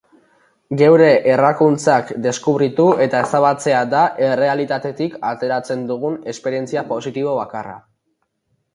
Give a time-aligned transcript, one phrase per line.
[0.77, 7.81] Geure errakuntzak deskubritu eta ezabatzea da errealitatetik ateratzen dugun esperientzia positibo bakarra.